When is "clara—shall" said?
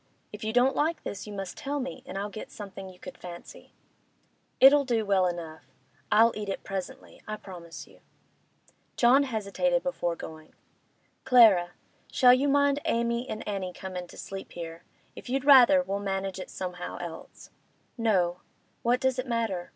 11.23-12.33